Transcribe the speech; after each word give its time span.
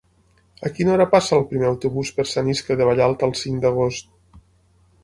A 0.69 0.69
quina 0.77 0.93
hora 0.93 1.07
passa 1.11 1.35
el 1.37 1.45
primer 1.51 1.69
autobús 1.73 2.11
per 2.17 2.27
Sant 2.31 2.51
Iscle 2.55 2.79
de 2.81 2.89
Vallalta 2.91 3.31
el 3.31 3.39
cinc 3.45 3.65
d'agost? 3.69 4.13